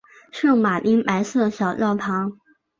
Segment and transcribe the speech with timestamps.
[0.31, 2.39] 圣马丁白色小教堂。